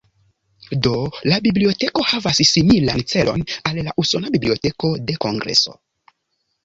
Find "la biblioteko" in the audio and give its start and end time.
1.31-2.05